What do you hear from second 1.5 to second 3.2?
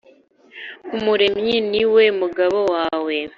ni we mugabo wawe